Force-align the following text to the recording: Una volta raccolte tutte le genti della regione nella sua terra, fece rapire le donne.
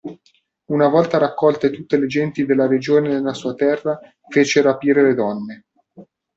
Una 0.71 0.87
volta 0.87 1.19
raccolte 1.19 1.69
tutte 1.69 1.99
le 1.99 2.07
genti 2.07 2.43
della 2.47 2.65
regione 2.65 3.07
nella 3.09 3.35
sua 3.35 3.53
terra, 3.53 3.99
fece 4.29 4.63
rapire 4.63 5.03
le 5.03 5.13
donne. 5.13 5.65